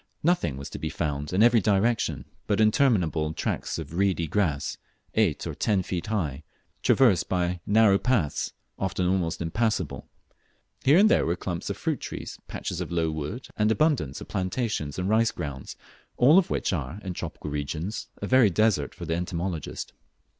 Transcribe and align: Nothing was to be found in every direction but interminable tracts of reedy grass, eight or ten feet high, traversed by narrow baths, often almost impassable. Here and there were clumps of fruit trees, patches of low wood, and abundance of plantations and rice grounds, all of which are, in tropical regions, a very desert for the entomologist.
Nothing 0.23 0.57
was 0.57 0.67
to 0.71 0.79
be 0.79 0.89
found 0.89 1.31
in 1.31 1.43
every 1.43 1.61
direction 1.61 2.25
but 2.47 2.59
interminable 2.59 3.33
tracts 3.35 3.77
of 3.77 3.93
reedy 3.93 4.25
grass, 4.25 4.75
eight 5.13 5.45
or 5.45 5.53
ten 5.53 5.83
feet 5.83 6.07
high, 6.07 6.41
traversed 6.81 7.29
by 7.29 7.59
narrow 7.67 7.99
baths, 7.99 8.51
often 8.79 9.07
almost 9.07 9.43
impassable. 9.43 10.09
Here 10.83 10.97
and 10.97 11.07
there 11.07 11.23
were 11.23 11.35
clumps 11.35 11.69
of 11.69 11.77
fruit 11.77 11.99
trees, 11.99 12.39
patches 12.47 12.81
of 12.81 12.91
low 12.91 13.11
wood, 13.11 13.47
and 13.55 13.71
abundance 13.71 14.19
of 14.19 14.27
plantations 14.27 14.97
and 14.97 15.07
rice 15.07 15.29
grounds, 15.29 15.75
all 16.17 16.39
of 16.39 16.49
which 16.49 16.73
are, 16.73 16.99
in 17.03 17.13
tropical 17.13 17.51
regions, 17.51 18.07
a 18.23 18.25
very 18.25 18.49
desert 18.49 18.95
for 18.95 19.05
the 19.05 19.13
entomologist. 19.13 19.93